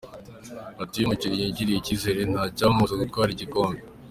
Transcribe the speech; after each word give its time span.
ati” 0.81 0.95
Iyo 0.97 1.05
umukinnyi 1.07 1.37
yigiriye 1.43 1.77
icyizere 1.79 2.21
nta 2.31 2.43
cyamubuza 2.57 2.99
gutwara 3.01 3.29
igikombe. 3.33 3.79